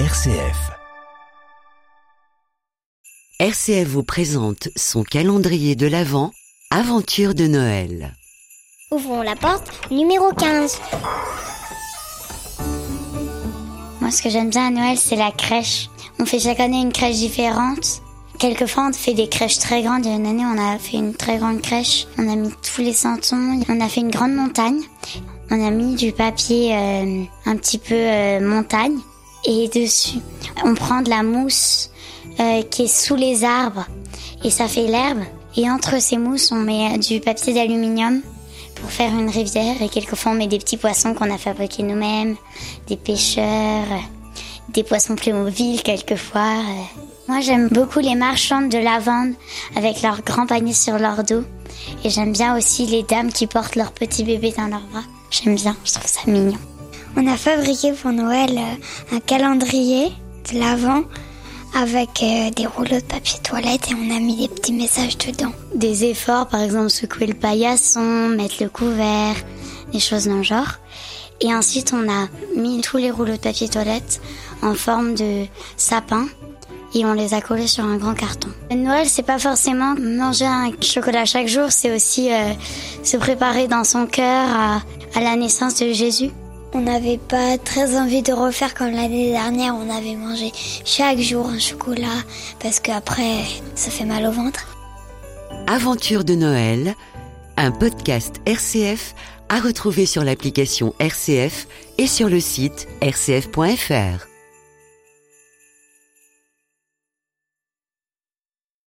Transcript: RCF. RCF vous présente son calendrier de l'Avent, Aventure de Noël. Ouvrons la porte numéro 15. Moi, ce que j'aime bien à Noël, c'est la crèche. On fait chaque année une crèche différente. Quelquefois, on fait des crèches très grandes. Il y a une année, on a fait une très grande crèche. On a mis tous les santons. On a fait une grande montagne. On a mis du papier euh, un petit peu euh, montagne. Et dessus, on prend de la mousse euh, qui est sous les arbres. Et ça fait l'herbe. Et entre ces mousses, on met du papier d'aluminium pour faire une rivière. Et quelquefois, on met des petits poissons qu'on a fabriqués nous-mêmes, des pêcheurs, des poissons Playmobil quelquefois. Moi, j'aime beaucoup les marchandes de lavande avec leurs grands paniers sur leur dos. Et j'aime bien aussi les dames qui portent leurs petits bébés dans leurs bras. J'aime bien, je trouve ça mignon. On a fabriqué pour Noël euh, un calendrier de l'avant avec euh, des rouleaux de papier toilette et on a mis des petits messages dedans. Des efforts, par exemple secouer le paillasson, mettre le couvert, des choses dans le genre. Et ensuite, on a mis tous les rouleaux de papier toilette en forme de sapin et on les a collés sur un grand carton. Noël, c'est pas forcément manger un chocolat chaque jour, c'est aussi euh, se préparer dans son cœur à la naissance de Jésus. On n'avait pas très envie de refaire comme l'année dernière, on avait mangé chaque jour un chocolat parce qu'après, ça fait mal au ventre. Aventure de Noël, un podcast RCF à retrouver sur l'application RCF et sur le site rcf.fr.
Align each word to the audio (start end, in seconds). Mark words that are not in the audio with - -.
RCF. 0.00 0.72
RCF 3.38 3.86
vous 3.86 4.02
présente 4.02 4.68
son 4.74 5.04
calendrier 5.04 5.76
de 5.76 5.86
l'Avent, 5.86 6.32
Aventure 6.72 7.32
de 7.32 7.46
Noël. 7.46 8.12
Ouvrons 8.90 9.22
la 9.22 9.36
porte 9.36 9.70
numéro 9.92 10.32
15. 10.32 10.80
Moi, 14.00 14.10
ce 14.10 14.20
que 14.20 14.30
j'aime 14.30 14.50
bien 14.50 14.66
à 14.66 14.70
Noël, 14.70 14.98
c'est 14.98 15.14
la 15.14 15.30
crèche. 15.30 15.88
On 16.18 16.26
fait 16.26 16.40
chaque 16.40 16.58
année 16.58 16.80
une 16.80 16.92
crèche 16.92 17.18
différente. 17.18 18.02
Quelquefois, 18.40 18.88
on 18.88 18.92
fait 18.92 19.14
des 19.14 19.28
crèches 19.28 19.60
très 19.60 19.82
grandes. 19.82 20.04
Il 20.06 20.10
y 20.10 20.12
a 20.12 20.16
une 20.16 20.26
année, 20.26 20.44
on 20.44 20.58
a 20.58 20.76
fait 20.76 20.96
une 20.96 21.14
très 21.14 21.38
grande 21.38 21.62
crèche. 21.62 22.08
On 22.18 22.28
a 22.28 22.34
mis 22.34 22.50
tous 22.50 22.80
les 22.80 22.94
santons. 22.94 23.60
On 23.68 23.80
a 23.80 23.88
fait 23.88 24.00
une 24.00 24.10
grande 24.10 24.34
montagne. 24.34 24.80
On 25.52 25.64
a 25.64 25.70
mis 25.70 25.94
du 25.94 26.10
papier 26.10 26.74
euh, 26.74 27.22
un 27.46 27.56
petit 27.56 27.78
peu 27.78 27.94
euh, 27.94 28.40
montagne. 28.40 28.98
Et 29.46 29.68
dessus, 29.68 30.20
on 30.64 30.74
prend 30.74 31.02
de 31.02 31.10
la 31.10 31.22
mousse 31.22 31.90
euh, 32.40 32.62
qui 32.62 32.84
est 32.84 32.86
sous 32.88 33.16
les 33.16 33.44
arbres. 33.44 33.86
Et 34.42 34.50
ça 34.50 34.68
fait 34.68 34.86
l'herbe. 34.86 35.22
Et 35.56 35.70
entre 35.70 36.00
ces 36.00 36.16
mousses, 36.16 36.50
on 36.50 36.56
met 36.56 36.98
du 36.98 37.20
papier 37.20 37.52
d'aluminium 37.52 38.22
pour 38.74 38.90
faire 38.90 39.12
une 39.12 39.28
rivière. 39.28 39.80
Et 39.82 39.88
quelquefois, 39.88 40.32
on 40.32 40.34
met 40.34 40.46
des 40.46 40.58
petits 40.58 40.76
poissons 40.76 41.14
qu'on 41.14 41.32
a 41.32 41.38
fabriqués 41.38 41.82
nous-mêmes, 41.82 42.36
des 42.88 42.96
pêcheurs, 42.96 43.86
des 44.70 44.82
poissons 44.82 45.14
Playmobil 45.14 45.82
quelquefois. 45.82 46.62
Moi, 47.28 47.40
j'aime 47.40 47.68
beaucoup 47.68 48.00
les 48.00 48.14
marchandes 48.14 48.68
de 48.68 48.78
lavande 48.78 49.34
avec 49.76 50.02
leurs 50.02 50.22
grands 50.22 50.46
paniers 50.46 50.74
sur 50.74 50.98
leur 50.98 51.22
dos. 51.22 51.44
Et 52.02 52.10
j'aime 52.10 52.32
bien 52.32 52.56
aussi 52.56 52.86
les 52.86 53.02
dames 53.02 53.32
qui 53.32 53.46
portent 53.46 53.76
leurs 53.76 53.92
petits 53.92 54.24
bébés 54.24 54.54
dans 54.56 54.66
leurs 54.66 54.86
bras. 54.90 55.04
J'aime 55.30 55.54
bien, 55.54 55.76
je 55.84 55.92
trouve 55.92 56.06
ça 56.06 56.20
mignon. 56.26 56.58
On 57.16 57.26
a 57.28 57.36
fabriqué 57.36 57.92
pour 57.92 58.10
Noël 58.10 58.58
euh, 58.58 59.16
un 59.16 59.20
calendrier 59.20 60.10
de 60.52 60.58
l'avant 60.58 61.04
avec 61.72 62.22
euh, 62.22 62.50
des 62.50 62.66
rouleaux 62.66 62.98
de 62.98 63.04
papier 63.04 63.38
toilette 63.40 63.90
et 63.90 63.94
on 63.94 64.14
a 64.14 64.18
mis 64.18 64.36
des 64.36 64.48
petits 64.48 64.72
messages 64.72 65.16
dedans. 65.18 65.52
Des 65.76 66.04
efforts, 66.04 66.48
par 66.48 66.60
exemple 66.60 66.90
secouer 66.90 67.26
le 67.26 67.34
paillasson, 67.34 68.28
mettre 68.30 68.56
le 68.60 68.68
couvert, 68.68 69.36
des 69.92 70.00
choses 70.00 70.26
dans 70.26 70.38
le 70.38 70.42
genre. 70.42 70.78
Et 71.40 71.54
ensuite, 71.54 71.92
on 71.92 72.08
a 72.10 72.26
mis 72.56 72.80
tous 72.80 72.96
les 72.96 73.12
rouleaux 73.12 73.34
de 73.34 73.38
papier 73.38 73.68
toilette 73.68 74.20
en 74.62 74.74
forme 74.74 75.14
de 75.14 75.44
sapin 75.76 76.26
et 76.94 77.04
on 77.04 77.12
les 77.12 77.32
a 77.34 77.40
collés 77.40 77.68
sur 77.68 77.84
un 77.84 77.96
grand 77.96 78.14
carton. 78.14 78.48
Noël, 78.74 79.08
c'est 79.08 79.22
pas 79.22 79.38
forcément 79.38 79.94
manger 80.00 80.46
un 80.46 80.70
chocolat 80.80 81.24
chaque 81.26 81.48
jour, 81.48 81.66
c'est 81.70 81.94
aussi 81.94 82.32
euh, 82.32 82.52
se 83.04 83.16
préparer 83.16 83.68
dans 83.68 83.84
son 83.84 84.06
cœur 84.06 84.48
à 85.14 85.20
la 85.20 85.36
naissance 85.36 85.76
de 85.76 85.92
Jésus. 85.92 86.30
On 86.76 86.80
n'avait 86.80 87.18
pas 87.18 87.56
très 87.56 87.96
envie 87.96 88.22
de 88.22 88.32
refaire 88.32 88.74
comme 88.74 88.90
l'année 88.90 89.30
dernière, 89.30 89.76
on 89.76 89.88
avait 89.88 90.16
mangé 90.16 90.50
chaque 90.84 91.20
jour 91.20 91.46
un 91.46 91.60
chocolat 91.60 92.22
parce 92.58 92.80
qu'après, 92.80 93.44
ça 93.76 93.90
fait 93.90 94.04
mal 94.04 94.26
au 94.26 94.32
ventre. 94.32 94.76
Aventure 95.68 96.24
de 96.24 96.34
Noël, 96.34 96.94
un 97.56 97.70
podcast 97.70 98.40
RCF 98.44 99.14
à 99.48 99.60
retrouver 99.60 100.04
sur 100.04 100.24
l'application 100.24 100.94
RCF 100.98 101.68
et 101.98 102.08
sur 102.08 102.28
le 102.28 102.40
site 102.40 102.88
rcf.fr. 103.00 104.33